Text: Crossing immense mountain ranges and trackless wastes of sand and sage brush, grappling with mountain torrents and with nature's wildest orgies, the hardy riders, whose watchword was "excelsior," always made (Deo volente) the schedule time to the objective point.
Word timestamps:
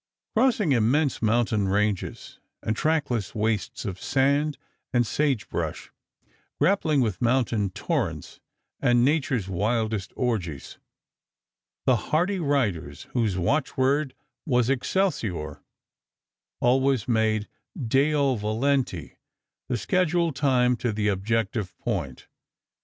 Crossing 0.35 0.71
immense 0.71 1.21
mountain 1.21 1.67
ranges 1.67 2.39
and 2.63 2.75
trackless 2.75 3.35
wastes 3.35 3.85
of 3.85 4.01
sand 4.01 4.57
and 4.91 5.05
sage 5.05 5.47
brush, 5.47 5.91
grappling 6.59 7.01
with 7.01 7.21
mountain 7.21 7.69
torrents 7.69 8.39
and 8.79 8.97
with 9.01 9.05
nature's 9.05 9.47
wildest 9.47 10.11
orgies, 10.15 10.79
the 11.85 11.97
hardy 12.09 12.39
riders, 12.39 13.03
whose 13.13 13.37
watchword 13.37 14.15
was 14.43 14.71
"excelsior," 14.71 15.61
always 16.59 17.07
made 17.07 17.47
(Deo 17.87 18.33
volente) 18.33 19.17
the 19.69 19.77
schedule 19.77 20.31
time 20.33 20.75
to 20.77 20.91
the 20.91 21.09
objective 21.09 21.77
point. 21.77 22.27